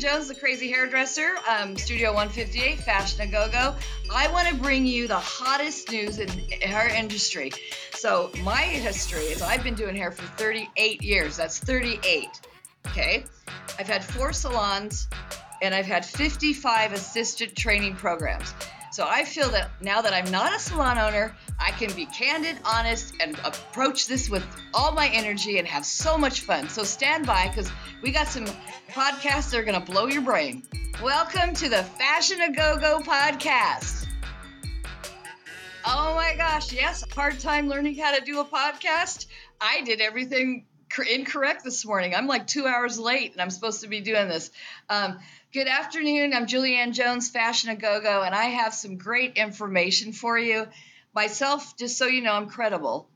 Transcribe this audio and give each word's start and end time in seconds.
Jones, 0.00 0.28
the 0.28 0.34
crazy 0.34 0.70
hairdresser, 0.70 1.36
um, 1.46 1.76
Studio 1.76 2.14
158, 2.14 2.78
Fashion 2.78 3.20
a 3.20 3.26
Go 3.26 3.50
Go. 3.52 3.74
I 4.10 4.32
want 4.32 4.48
to 4.48 4.54
bring 4.54 4.86
you 4.86 5.06
the 5.06 5.18
hottest 5.18 5.90
news 5.90 6.18
in 6.18 6.26
hair 6.62 6.88
industry. 6.88 7.52
So, 7.92 8.30
my 8.42 8.62
history 8.62 9.24
is 9.24 9.42
I've 9.42 9.62
been 9.62 9.74
doing 9.74 9.94
hair 9.94 10.10
for 10.10 10.22
38 10.42 11.02
years. 11.02 11.36
That's 11.36 11.58
38. 11.58 12.28
Okay. 12.86 13.24
I've 13.78 13.88
had 13.88 14.02
four 14.02 14.32
salons 14.32 15.06
and 15.60 15.74
I've 15.74 15.84
had 15.84 16.06
55 16.06 16.94
assistant 16.94 17.54
training 17.54 17.94
programs. 17.94 18.54
So 18.92 19.06
I 19.06 19.24
feel 19.24 19.50
that 19.50 19.70
now 19.82 20.00
that 20.00 20.14
I'm 20.14 20.30
not 20.30 20.54
a 20.54 20.58
salon 20.58 20.98
owner, 20.98 21.36
I 21.62 21.72
can 21.72 21.92
be 21.94 22.06
candid, 22.06 22.56
honest, 22.64 23.14
and 23.20 23.38
approach 23.44 24.06
this 24.06 24.30
with 24.30 24.42
all 24.72 24.92
my 24.92 25.08
energy 25.08 25.58
and 25.58 25.68
have 25.68 25.84
so 25.84 26.16
much 26.16 26.40
fun. 26.40 26.70
So 26.70 26.84
stand 26.84 27.26
by 27.26 27.48
because 27.48 27.70
we 28.00 28.12
got 28.12 28.28
some 28.28 28.46
podcasts 28.90 29.50
that 29.50 29.60
are 29.60 29.62
going 29.62 29.78
to 29.78 29.92
blow 29.92 30.06
your 30.06 30.22
brain. 30.22 30.62
Welcome 31.02 31.54
to 31.56 31.68
the 31.68 31.82
Fashion 31.82 32.40
a 32.40 32.50
Go 32.50 32.78
Go 32.78 33.00
podcast. 33.00 34.06
Oh 35.84 36.14
my 36.14 36.34
gosh, 36.36 36.72
yes, 36.72 37.04
hard 37.12 37.38
time 37.40 37.68
learning 37.68 37.96
how 37.96 38.16
to 38.16 38.24
do 38.24 38.40
a 38.40 38.44
podcast. 38.44 39.26
I 39.60 39.82
did 39.82 40.00
everything 40.00 40.64
incorrect 41.12 41.62
this 41.62 41.84
morning. 41.84 42.14
I'm 42.14 42.26
like 42.26 42.46
two 42.46 42.66
hours 42.66 42.98
late 42.98 43.32
and 43.32 43.40
I'm 43.40 43.50
supposed 43.50 43.82
to 43.82 43.88
be 43.88 44.00
doing 44.00 44.28
this. 44.28 44.50
Um, 44.88 45.18
Good 45.52 45.66
afternoon. 45.66 46.32
I'm 46.32 46.46
Julianne 46.46 46.92
Jones, 46.92 47.28
Fashion 47.28 47.70
a 47.70 47.74
Go 47.74 48.00
Go, 48.00 48.22
and 48.22 48.32
I 48.32 48.44
have 48.44 48.72
some 48.72 48.98
great 48.98 49.36
information 49.36 50.12
for 50.12 50.38
you. 50.38 50.68
Myself, 51.14 51.76
just 51.76 51.98
so 51.98 52.06
you 52.06 52.22
know, 52.22 52.32
I'm 52.32 52.48
credible. 52.48 53.08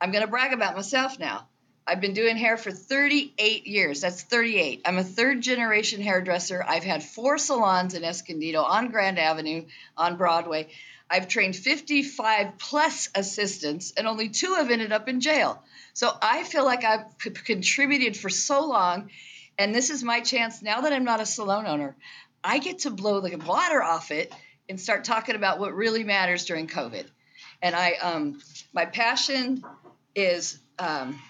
I'm 0.00 0.10
going 0.10 0.24
to 0.24 0.30
brag 0.30 0.52
about 0.52 0.76
myself 0.76 1.18
now. 1.18 1.48
I've 1.86 2.00
been 2.00 2.12
doing 2.12 2.36
hair 2.36 2.56
for 2.56 2.70
38 2.70 3.66
years. 3.66 4.02
That's 4.02 4.22
38. 4.22 4.82
I'm 4.84 4.98
a 4.98 5.04
third 5.04 5.40
generation 5.40 6.02
hairdresser. 6.02 6.62
I've 6.66 6.84
had 6.84 7.02
four 7.02 7.38
salons 7.38 7.94
in 7.94 8.04
Escondido 8.04 8.62
on 8.62 8.90
Grand 8.90 9.18
Avenue 9.18 9.64
on 9.96 10.16
Broadway. 10.16 10.68
I've 11.08 11.28
trained 11.28 11.56
55 11.56 12.58
plus 12.58 13.08
assistants, 13.14 13.94
and 13.96 14.06
only 14.06 14.28
two 14.28 14.54
have 14.54 14.70
ended 14.70 14.92
up 14.92 15.08
in 15.08 15.20
jail. 15.20 15.62
So 15.94 16.10
I 16.20 16.44
feel 16.44 16.64
like 16.64 16.84
I've 16.84 17.06
c- 17.22 17.30
contributed 17.30 18.16
for 18.16 18.28
so 18.28 18.66
long 18.66 19.08
and 19.58 19.74
this 19.74 19.90
is 19.90 20.04
my 20.04 20.20
chance 20.20 20.62
now 20.62 20.82
that 20.82 20.92
I'm 20.92 21.04
not 21.04 21.20
a 21.20 21.26
salon 21.26 21.66
owner. 21.66 21.96
I 22.44 22.60
get 22.60 22.80
to 22.80 22.90
blow 22.90 23.20
the 23.20 23.36
water 23.36 23.82
off 23.82 24.12
it 24.12 24.32
and 24.68 24.80
start 24.80 25.04
talking 25.04 25.34
about 25.34 25.58
what 25.58 25.74
really 25.74 26.04
matters 26.04 26.44
during 26.44 26.68
COVID. 26.68 27.04
And 27.62 27.74
I, 27.74 27.92
um, 27.94 28.40
my 28.72 28.86
passion 28.86 29.64
is 30.14 30.58
um, 30.78 31.20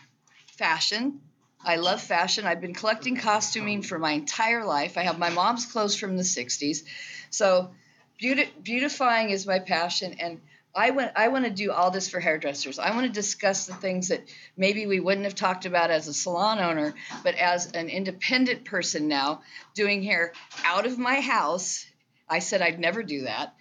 fashion. 0.59 1.21
I 1.65 1.77
love 1.77 2.01
fashion. 2.01 2.47
I've 2.47 2.61
been 2.61 2.75
collecting 2.75 3.17
costuming 3.17 3.83
for 3.83 3.99
my 3.99 4.13
entire 4.13 4.65
life. 4.65 4.97
I 4.97 5.03
have 5.03 5.19
my 5.19 5.31
mom's 5.31 5.67
clothes 5.67 5.97
from 5.97 6.17
the 6.17 6.23
60s. 6.23 6.85
So, 7.31 7.71
beautifying 8.19 9.31
is 9.31 9.47
my 9.47 9.59
passion. 9.59 10.17
And 10.19 10.41
I 10.75 10.91
want 10.91 11.13
I 11.17 11.29
want 11.29 11.45
to 11.45 11.51
do 11.51 11.73
all 11.73 11.91
this 11.91 12.09
for 12.09 12.21
hairdressers. 12.21 12.79
I 12.79 12.95
want 12.95 13.07
to 13.07 13.13
discuss 13.13 13.67
the 13.67 13.75
things 13.75 14.09
that 14.09 14.23
maybe 14.57 14.87
we 14.87 15.01
wouldn't 15.01 15.25
have 15.25 15.35
talked 15.35 15.67
about 15.67 15.91
as 15.91 16.07
a 16.07 16.15
salon 16.15 16.59
owner, 16.61 16.95
but 17.25 17.35
as 17.35 17.73
an 17.73 17.89
independent 17.89 18.65
person 18.65 19.09
now 19.09 19.43
doing 19.75 20.03
hair 20.03 20.33
out 20.65 20.87
of 20.87 20.99
my 20.99 21.21
house. 21.21 21.85
I 22.29 22.41
said 22.41 22.63
I'd 22.63 22.79
never 22.79 23.03
do 23.03 23.23
that. 23.23 23.55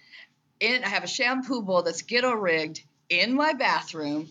And 0.60 0.84
I 0.84 0.88
have 0.88 1.04
a 1.04 1.08
shampoo 1.08 1.62
bowl 1.62 1.82
that's 1.82 2.02
ghetto 2.02 2.32
rigged 2.32 2.82
in 3.08 3.34
my 3.34 3.52
bathroom 3.52 4.28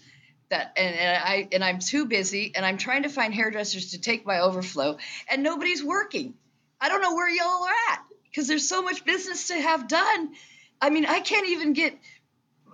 that 0.50 0.74
and, 0.78 0.96
and 0.96 1.24
I 1.24 1.48
and 1.52 1.64
I'm 1.64 1.80
too 1.80 2.06
busy 2.06 2.54
and 2.56 2.66
I'm 2.66 2.78
trying 2.78 3.04
to 3.04 3.10
find 3.10 3.34
hairdressers 3.34 3.92
to 3.92 4.00
take 4.00 4.26
my 4.26 4.40
overflow 4.40 4.98
and 5.30 5.44
nobody's 5.44 5.84
working. 5.84 6.34
I 6.80 6.90
don't 6.90 7.02
know 7.02 7.16
where 7.16 7.30
y'all 7.30 7.64
are 7.64 7.94
at 7.94 8.02
because 8.30 8.48
there's 8.48 8.68
so 8.68 8.82
much 8.82 9.04
business 9.04 9.48
to 9.48 9.56
have 9.56 9.88
done. 9.88 10.30
I 10.82 10.90
mean, 10.90 11.06
I 11.06 11.20
can't 11.20 11.50
even 11.50 11.74
get 11.74 11.98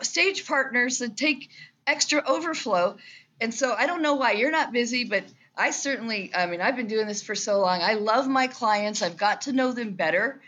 stage 0.01 0.45
partners 0.45 0.99
that 0.99 1.15
take 1.15 1.49
extra 1.87 2.23
overflow. 2.25 2.97
And 3.39 3.53
so 3.53 3.73
I 3.73 3.87
don't 3.87 4.01
know 4.01 4.15
why 4.15 4.33
you're 4.33 4.51
not 4.51 4.73
busy, 4.73 5.05
but 5.05 5.23
I 5.55 5.71
certainly, 5.71 6.31
I 6.33 6.47
mean, 6.47 6.61
I've 6.61 6.75
been 6.75 6.87
doing 6.87 7.07
this 7.07 7.21
for 7.21 7.35
so 7.35 7.59
long. 7.59 7.81
I 7.81 7.93
love 7.93 8.27
my 8.27 8.47
clients. 8.47 9.01
I've 9.01 9.17
got 9.17 9.41
to 9.41 9.53
know 9.53 9.71
them 9.71 9.93
better. 9.93 10.41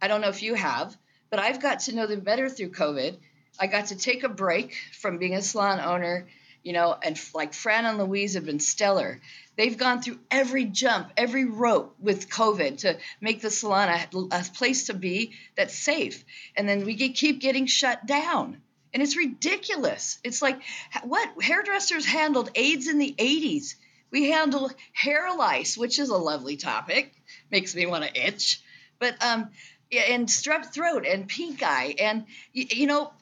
I 0.00 0.08
don't 0.08 0.20
know 0.20 0.28
if 0.28 0.42
you 0.42 0.54
have, 0.54 0.96
but 1.30 1.38
I've 1.38 1.60
got 1.60 1.80
to 1.80 1.94
know 1.94 2.06
them 2.06 2.20
better 2.20 2.48
through 2.48 2.70
COVID. 2.70 3.16
I 3.58 3.66
got 3.66 3.86
to 3.86 3.96
take 3.96 4.22
a 4.22 4.28
break 4.28 4.76
from 5.00 5.18
being 5.18 5.34
a 5.34 5.42
salon 5.42 5.80
owner, 5.80 6.26
you 6.62 6.72
know, 6.72 6.96
and 7.02 7.18
like 7.34 7.54
Fran 7.54 7.86
and 7.86 7.98
Louise 7.98 8.34
have 8.34 8.44
been 8.44 8.60
stellar. 8.60 9.20
They've 9.56 9.76
gone 9.76 10.02
through 10.02 10.18
every 10.30 10.64
jump, 10.64 11.10
every 11.16 11.44
rope 11.44 11.94
with 12.00 12.30
COVID 12.30 12.78
to 12.78 12.98
make 13.20 13.40
the 13.40 13.50
salon 13.50 13.88
a, 13.88 14.18
a 14.32 14.44
place 14.54 14.86
to 14.86 14.94
be 14.94 15.32
that's 15.56 15.74
safe. 15.74 16.24
And 16.56 16.68
then 16.68 16.84
we 16.84 16.94
get, 16.94 17.14
keep 17.14 17.40
getting 17.40 17.66
shut 17.66 18.06
down 18.06 18.60
and 18.92 19.02
it's 19.02 19.16
ridiculous. 19.16 20.18
It's 20.24 20.42
like 20.42 20.60
what 21.04 21.30
hairdressers 21.42 22.06
handled 22.06 22.50
AIDS 22.54 22.88
in 22.88 22.98
the 22.98 23.14
80s. 23.16 23.74
We 24.10 24.30
handle 24.30 24.70
hair 24.92 25.34
lice, 25.36 25.76
which 25.76 25.98
is 25.98 26.08
a 26.08 26.16
lovely 26.16 26.56
topic, 26.56 27.12
makes 27.50 27.74
me 27.74 27.86
want 27.86 28.04
to 28.04 28.26
itch. 28.26 28.60
But 28.98 29.22
um, 29.24 29.50
and 29.92 30.28
strep 30.28 30.72
throat 30.72 31.06
and 31.06 31.28
pink 31.28 31.62
eye, 31.62 31.94
and 31.98 32.24
you, 32.52 32.86
know, 32.86 33.12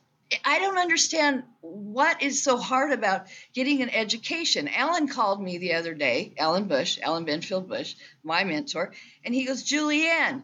I 0.45 0.59
don't 0.59 0.79
understand 0.79 1.45
what 1.61 2.23
is 2.23 2.43
so 2.43 2.59
hard 2.59 2.93
about 2.93 3.27
getting 3.55 3.83
an 3.83 3.91
education. 3.91 4.69
Alan 4.69 5.09
called 5.09 5.43
me 5.43 5.59
the 5.59 5.75
other 5.75 5.95
day, 5.95 6.35
Alan 6.39 6.65
Bush, 6.65 6.99
Alan 7.03 7.25
Benfield 7.25 7.69
Bush, 7.69 7.95
my 8.23 8.45
mentor, 8.45 8.93
and 9.25 9.35
he 9.35 9.45
goes, 9.45 9.65
Julianne, 9.65 10.43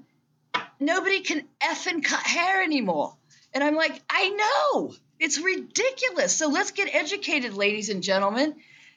nobody 0.80 1.20
can 1.20 1.44
effing 1.62 2.02
cut 2.02 2.26
hair 2.26 2.62
anymore. 2.62 3.16
And 3.52 3.62
I'm 3.62 3.76
like, 3.76 4.02
I 4.10 4.30
know. 4.30 4.94
It's 5.20 5.38
ridiculous. 5.38 6.36
So 6.36 6.48
let's 6.48 6.72
get 6.72 6.92
educated, 6.92 7.54
ladies 7.54 7.88
and 7.88 8.02
gentlemen. 8.02 8.56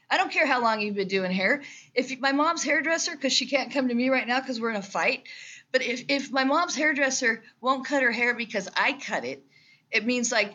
I 0.10 0.18
don't 0.18 0.32
care 0.32 0.48
how 0.48 0.62
long 0.62 0.80
you've 0.82 0.96
been 0.96 1.10
doing 1.10 1.32
hair. 1.32 1.64
If 1.94 2.18
my 2.20 2.32
mom's 2.32 2.64
hairdresser, 2.64 3.12
because 3.12 3.34
she 3.34 3.46
can't 3.46 3.74
come 3.74 3.90
to 3.90 3.94
me 3.94 4.10
right 4.10 4.28
now 4.28 4.40
because 4.40 4.60
we're 4.60 4.70
in 4.70 4.78
a 4.78 4.82
fight, 4.82 5.24
but 5.72 5.82
if, 5.82 6.06
if 6.08 6.32
my 6.32 6.44
mom's 6.44 6.76
hairdresser 6.76 7.44
won't 7.62 7.86
cut 7.86 8.04
her 8.04 8.12
hair 8.12 8.34
because 8.34 8.70
I 8.76 8.94
cut 8.94 9.26
it, 9.26 9.44
it 9.92 10.06
means 10.06 10.32
like, 10.32 10.54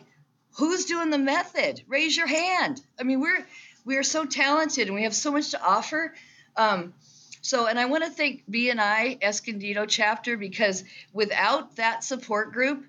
who's 0.57 0.85
doing 0.85 1.09
the 1.09 1.17
method? 1.17 1.81
Raise 1.87 2.15
your 2.15 2.27
hand. 2.27 2.81
I 2.99 3.03
mean, 3.03 3.19
we're 3.21 3.45
we 3.85 3.97
are 3.97 4.03
so 4.03 4.25
talented 4.25 4.87
and 4.87 4.95
we 4.95 5.03
have 5.03 5.15
so 5.15 5.31
much 5.31 5.51
to 5.51 5.61
offer. 5.61 6.13
Um, 6.55 6.93
so, 7.41 7.67
and 7.67 7.77
I 7.77 7.85
want 7.85 8.05
to 8.05 8.09
thank 8.09 8.43
BNI 8.49 9.21
Escondido 9.21 9.85
chapter 9.85 10.37
because 10.37 10.83
without 11.11 11.75
that 11.75 12.03
support 12.03 12.53
group, 12.53 12.85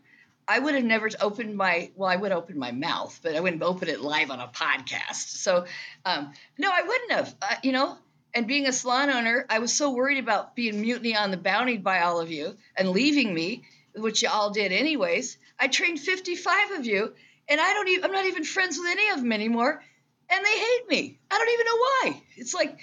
I 0.46 0.58
would 0.58 0.74
have 0.74 0.84
never 0.84 1.08
opened 1.20 1.56
my 1.56 1.90
well, 1.96 2.08
I 2.08 2.16
would 2.16 2.30
open 2.30 2.58
my 2.58 2.70
mouth, 2.70 3.18
but 3.22 3.34
I 3.34 3.40
wouldn't 3.40 3.62
open 3.62 3.88
it 3.88 4.00
live 4.00 4.30
on 4.30 4.40
a 4.40 4.46
podcast. 4.48 5.14
So, 5.14 5.64
um, 6.04 6.32
no, 6.58 6.70
I 6.72 6.82
wouldn't 6.82 7.12
have. 7.12 7.34
Uh, 7.40 7.54
you 7.62 7.72
know, 7.72 7.96
and 8.34 8.46
being 8.46 8.66
a 8.66 8.72
salon 8.72 9.10
owner, 9.10 9.46
I 9.48 9.60
was 9.60 9.72
so 9.72 9.90
worried 9.90 10.18
about 10.18 10.56
being 10.56 10.80
mutiny 10.80 11.16
on 11.16 11.30
the 11.30 11.36
bounty 11.36 11.76
by 11.76 12.00
all 12.00 12.20
of 12.20 12.30
you 12.30 12.56
and 12.76 12.90
leaving 12.90 13.32
me, 13.32 13.62
which 13.94 14.22
you 14.22 14.28
all 14.28 14.50
did 14.50 14.72
anyways. 14.72 15.38
I 15.58 15.68
trained 15.68 16.00
55 16.00 16.72
of 16.72 16.86
you, 16.86 17.14
and 17.48 17.60
I 17.60 17.72
don't 17.74 17.88
even 17.88 18.04
I'm 18.04 18.12
not 18.12 18.26
even 18.26 18.44
friends 18.44 18.76
with 18.78 18.90
any 18.90 19.10
of 19.10 19.18
them 19.18 19.32
anymore, 19.32 19.82
and 20.28 20.44
they 20.44 20.58
hate 20.58 20.88
me. 20.88 21.18
I 21.30 21.38
don't 21.38 21.52
even 21.52 21.66
know 21.66 21.76
why. 21.76 22.22
It's 22.36 22.54
like 22.54 22.78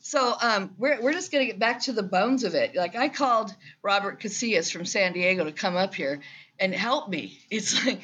so 0.00 0.34
um, 0.40 0.74
we're, 0.76 1.00
we're 1.00 1.12
just 1.12 1.30
going 1.30 1.46
to 1.46 1.52
get 1.52 1.60
back 1.60 1.82
to 1.82 1.92
the 1.92 2.02
bones 2.02 2.42
of 2.42 2.54
it. 2.54 2.74
Like 2.74 2.96
I 2.96 3.08
called 3.08 3.54
Robert 3.82 4.20
Casillas 4.20 4.72
from 4.72 4.84
San 4.84 5.12
Diego 5.12 5.44
to 5.44 5.52
come 5.52 5.76
up 5.76 5.94
here, 5.94 6.20
and 6.58 6.74
help 6.74 7.08
me. 7.08 7.38
It's 7.50 7.86
like 7.86 8.00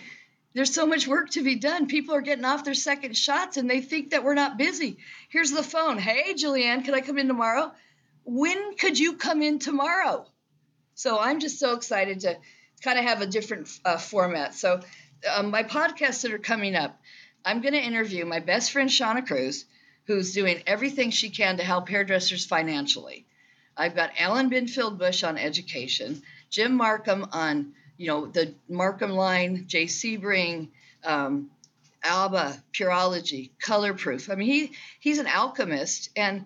there's 0.56 0.72
so 0.72 0.86
much 0.86 1.06
work 1.06 1.28
to 1.28 1.44
be 1.44 1.56
done. 1.56 1.86
People 1.86 2.14
are 2.14 2.22
getting 2.22 2.46
off 2.46 2.64
their 2.64 2.72
second 2.72 3.14
shots 3.14 3.58
and 3.58 3.68
they 3.68 3.82
think 3.82 4.10
that 4.10 4.24
we're 4.24 4.32
not 4.32 4.56
busy. 4.56 4.96
Here's 5.28 5.50
the 5.50 5.62
phone. 5.62 5.98
Hey, 5.98 6.32
Julianne, 6.32 6.82
could 6.82 6.94
I 6.94 7.02
come 7.02 7.18
in 7.18 7.28
tomorrow? 7.28 7.72
When 8.24 8.74
could 8.76 8.98
you 8.98 9.18
come 9.18 9.42
in 9.42 9.58
tomorrow? 9.58 10.24
So 10.94 11.18
I'm 11.20 11.40
just 11.40 11.58
so 11.58 11.74
excited 11.74 12.20
to 12.20 12.38
kind 12.82 12.98
of 12.98 13.04
have 13.04 13.20
a 13.20 13.26
different 13.26 13.68
uh, 13.84 13.98
format. 13.98 14.54
So 14.54 14.80
um, 15.30 15.50
my 15.50 15.62
podcasts 15.62 16.22
that 16.22 16.32
are 16.32 16.38
coming 16.38 16.74
up, 16.74 16.98
I'm 17.44 17.60
going 17.60 17.74
to 17.74 17.84
interview 17.84 18.24
my 18.24 18.40
best 18.40 18.72
friend 18.72 18.88
Shauna 18.88 19.26
Cruz, 19.26 19.66
who's 20.06 20.32
doing 20.32 20.62
everything 20.66 21.10
she 21.10 21.28
can 21.28 21.58
to 21.58 21.64
help 21.64 21.86
hairdressers 21.90 22.46
financially. 22.46 23.26
I've 23.76 23.94
got 23.94 24.12
Alan 24.18 24.48
Binfield 24.48 24.96
Bush 24.96 25.22
on 25.22 25.36
education, 25.36 26.22
Jim 26.48 26.72
Markham 26.72 27.26
on 27.30 27.74
you 27.96 28.08
know, 28.08 28.26
the 28.26 28.54
Markham 28.68 29.12
line, 29.12 29.64
Jay 29.66 29.84
Sebring, 29.84 30.68
um, 31.04 31.50
Alba, 32.02 32.56
Pureology, 32.72 33.50
Colorproof. 33.62 34.30
I 34.30 34.36
mean, 34.36 34.48
he 34.48 34.72
he's 35.00 35.18
an 35.18 35.26
alchemist, 35.26 36.10
and 36.16 36.44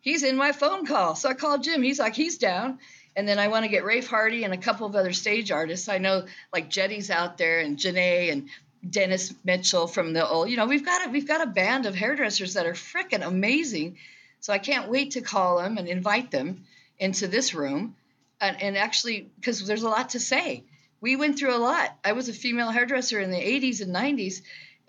he's 0.00 0.22
in 0.22 0.36
my 0.36 0.52
phone 0.52 0.86
call. 0.86 1.14
So 1.14 1.28
I 1.28 1.34
called 1.34 1.64
Jim. 1.64 1.82
He's 1.82 1.98
like, 1.98 2.14
he's 2.14 2.38
down. 2.38 2.78
And 3.16 3.26
then 3.26 3.38
I 3.38 3.48
want 3.48 3.64
to 3.64 3.70
get 3.70 3.84
Rafe 3.84 4.06
Hardy 4.06 4.44
and 4.44 4.52
a 4.52 4.58
couple 4.58 4.86
of 4.86 4.94
other 4.94 5.14
stage 5.14 5.50
artists. 5.50 5.88
I 5.88 5.98
know 5.98 6.26
like 6.52 6.68
Jetty's 6.68 7.10
out 7.10 7.38
there 7.38 7.60
and 7.60 7.78
Janae 7.78 8.30
and 8.30 8.48
Dennis 8.88 9.32
Mitchell 9.42 9.86
from 9.86 10.12
the 10.12 10.26
old. 10.28 10.50
You 10.50 10.58
know, 10.58 10.66
we've 10.66 10.84
got 10.84 11.06
a, 11.06 11.10
we've 11.10 11.26
got 11.26 11.42
a 11.42 11.46
band 11.46 11.86
of 11.86 11.94
hairdressers 11.94 12.54
that 12.54 12.66
are 12.66 12.74
freaking 12.74 13.26
amazing. 13.26 13.96
So 14.40 14.52
I 14.52 14.58
can't 14.58 14.90
wait 14.90 15.12
to 15.12 15.22
call 15.22 15.58
them 15.58 15.78
and 15.78 15.88
invite 15.88 16.30
them 16.30 16.66
into 16.98 17.26
this 17.26 17.54
room 17.54 17.96
and, 18.40 18.62
and 18.62 18.76
actually 18.76 19.28
because 19.36 19.66
there's 19.66 19.82
a 19.82 19.88
lot 19.88 20.10
to 20.10 20.20
say. 20.20 20.62
We 21.00 21.16
went 21.16 21.38
through 21.38 21.54
a 21.54 21.58
lot. 21.58 21.96
I 22.04 22.12
was 22.12 22.28
a 22.28 22.32
female 22.32 22.70
hairdresser 22.70 23.20
in 23.20 23.30
the 23.30 23.36
80s 23.36 23.80
and 23.80 23.94
90s, 23.94 24.42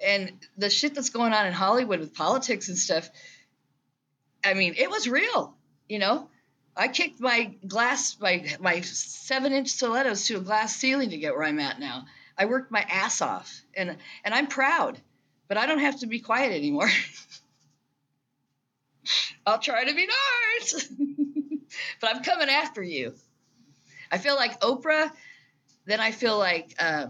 and 0.03 0.31
the 0.57 0.69
shit 0.69 0.95
that's 0.95 1.09
going 1.09 1.33
on 1.33 1.47
in 1.47 1.53
Hollywood 1.53 1.99
with 1.99 2.13
politics 2.13 2.69
and 2.69 2.77
stuff. 2.77 3.09
I 4.43 4.53
mean, 4.53 4.75
it 4.77 4.89
was 4.89 5.07
real. 5.07 5.55
You 5.89 5.99
know, 5.99 6.29
I 6.75 6.87
kicked 6.87 7.19
my 7.19 7.55
glass, 7.65 8.17
my 8.19 8.45
my 8.59 8.81
seven 8.81 9.51
inch 9.51 9.69
stilettos 9.69 10.27
to 10.27 10.37
a 10.37 10.41
glass 10.41 10.75
ceiling 10.75 11.09
to 11.09 11.17
get 11.17 11.33
where 11.33 11.43
I'm 11.43 11.59
at 11.59 11.79
now. 11.79 12.05
I 12.37 12.45
worked 12.45 12.71
my 12.71 12.81
ass 12.81 13.21
off, 13.21 13.61
and 13.75 13.97
and 14.23 14.33
I'm 14.33 14.47
proud, 14.47 14.99
but 15.47 15.57
I 15.57 15.65
don't 15.65 15.79
have 15.79 15.99
to 16.01 16.07
be 16.07 16.19
quiet 16.19 16.53
anymore. 16.53 16.89
I'll 19.45 19.59
try 19.59 19.85
to 19.85 19.95
be 19.95 20.07
nice, 20.59 20.87
but 22.01 22.15
I'm 22.15 22.23
coming 22.23 22.49
after 22.49 22.83
you. 22.83 23.15
I 24.11 24.17
feel 24.17 24.35
like 24.35 24.59
Oprah, 24.59 25.11
then 25.87 26.01
I 26.01 26.11
feel 26.11 26.37
like 26.37 26.75
uh, 26.77 27.07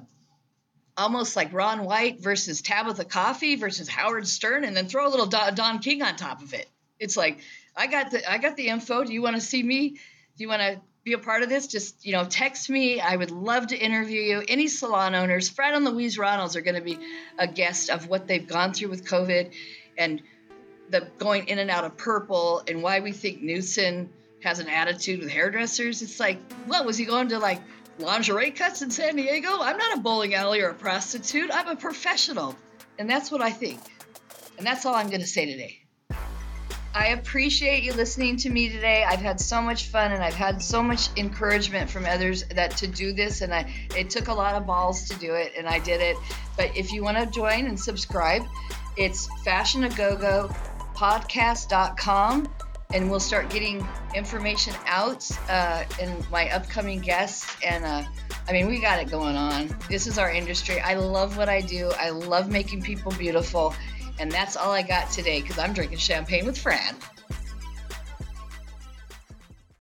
almost 0.95 1.35
like 1.35 1.51
Ron 1.51 1.83
White 1.83 2.21
versus 2.21 2.61
Tabatha 2.61 3.09
Coffey 3.09 3.55
versus 3.55 3.89
Howard 3.89 4.27
Stern, 4.27 4.63
and 4.63 4.77
then 4.77 4.87
throw 4.87 5.07
a 5.07 5.09
little 5.09 5.25
Don 5.25 5.79
King 5.79 6.03
on 6.03 6.15
top 6.15 6.41
of 6.41 6.53
it. 6.53 6.67
It's 6.99 7.17
like 7.17 7.39
I 7.75 7.87
got 7.87 8.11
the 8.11 8.31
I 8.31 8.37
got 8.37 8.55
the 8.55 8.67
info. 8.67 9.03
Do 9.03 9.11
you 9.11 9.21
want 9.21 9.35
to 9.35 9.41
see 9.41 9.61
me? 9.61 9.89
Do 9.89 10.43
you 10.43 10.47
want 10.47 10.61
to 10.61 10.79
be 11.03 11.13
a 11.13 11.17
part 11.17 11.41
of 11.41 11.49
this? 11.49 11.65
Just 11.65 12.05
you 12.05 12.13
know, 12.13 12.23
text 12.23 12.69
me. 12.69 13.01
I 13.01 13.15
would 13.15 13.31
love 13.31 13.67
to 13.67 13.77
interview 13.77 14.21
you. 14.21 14.43
Any 14.47 14.67
salon 14.67 15.15
owners, 15.15 15.49
Fred 15.49 15.73
and 15.73 15.83
Louise 15.83 16.17
Ronalds 16.17 16.55
are 16.55 16.61
going 16.61 16.75
to 16.75 16.81
be 16.81 16.99
a 17.39 17.47
guest 17.47 17.89
of 17.89 18.07
what 18.07 18.27
they've 18.27 18.47
gone 18.47 18.73
through 18.73 18.89
with 18.89 19.05
COVID, 19.05 19.53
and 19.97 20.21
the 20.89 21.07
going 21.17 21.47
in 21.47 21.57
and 21.57 21.71
out 21.71 21.83
of 21.83 21.97
purple, 21.97 22.61
and 22.67 22.83
why 22.83 22.99
we 22.99 23.11
think 23.11 23.41
Knudsen 23.41 24.09
has 24.43 24.59
an 24.59 24.67
attitude 24.69 25.19
with 25.19 25.29
hairdressers. 25.29 26.01
It's 26.03 26.19
like, 26.19 26.39
what 26.67 26.85
was 26.85 26.95
he 26.97 27.05
going 27.05 27.29
to 27.29 27.39
like 27.39 27.59
lingerie 27.99 28.51
cuts 28.51 28.81
in 28.81 28.91
San 28.91 29.15
Diego? 29.15 29.59
I'm 29.61 29.77
not 29.77 29.97
a 29.97 30.01
bowling 30.01 30.33
alley 30.33 30.61
or 30.61 30.69
a 30.69 30.73
prostitute. 30.73 31.49
I'm 31.53 31.67
a 31.67 31.75
professional, 31.75 32.55
and 32.99 33.09
that's 33.09 33.31
what 33.31 33.41
I 33.41 33.51
think. 33.51 33.79
And 34.57 34.65
that's 34.65 34.85
all 34.85 34.95
I'm 34.95 35.07
going 35.07 35.21
to 35.21 35.27
say 35.27 35.45
today. 35.45 35.79
I 36.97 37.09
appreciate 37.09 37.83
you 37.83 37.93
listening 37.93 38.37
to 38.37 38.49
me 38.49 38.69
today. 38.69 39.03
I've 39.03 39.19
had 39.19 39.39
so 39.39 39.61
much 39.61 39.89
fun 39.89 40.13
and 40.13 40.23
I've 40.23 40.33
had 40.33 40.63
so 40.63 40.81
much 40.81 41.09
encouragement 41.15 41.91
from 41.91 42.05
others 42.05 42.43
that 42.55 42.75
to 42.77 42.87
do 42.87 43.13
this 43.13 43.41
and 43.41 43.53
I 43.53 43.71
it 43.95 44.09
took 44.09 44.29
a 44.29 44.33
lot 44.33 44.55
of 44.55 44.65
balls 44.65 45.07
to 45.09 45.19
do 45.19 45.35
it 45.35 45.53
and 45.55 45.67
I 45.67 45.77
did 45.77 46.01
it. 46.01 46.17
But 46.55 46.75
if 46.75 46.91
you 46.91 47.03
want 47.03 47.17
to 47.17 47.27
join 47.27 47.67
and 47.67 47.79
subscribe, 47.79 48.41
it's 48.95 49.27
fashionagogo 49.45 50.55
podcast.com 50.95 52.47
and 52.93 53.09
we'll 53.09 53.19
start 53.19 53.49
getting 53.49 53.85
information 54.15 54.73
out 54.85 55.29
uh, 55.49 55.83
in 55.99 56.15
my 56.31 56.49
upcoming 56.51 56.99
guests 56.99 57.55
and 57.65 57.83
uh, 57.83 58.03
i 58.47 58.51
mean 58.51 58.67
we 58.67 58.79
got 58.79 58.99
it 58.99 59.09
going 59.09 59.35
on. 59.35 59.75
This 59.89 60.07
is 60.07 60.17
our 60.17 60.31
industry. 60.31 60.79
I 60.79 60.95
love 60.95 61.37
what 61.37 61.49
i 61.49 61.61
do. 61.61 61.91
I 61.99 62.09
love 62.11 62.49
making 62.49 62.81
people 62.81 63.11
beautiful 63.13 63.73
and 64.19 64.31
that's 64.31 64.55
all 64.55 64.71
I 64.71 64.81
got 64.81 65.11
today 65.11 65.41
because 65.41 65.57
I'm 65.57 65.73
drinking 65.73 65.99
champagne 65.99 66.45
with 66.45 66.57
Fran. 66.57 66.95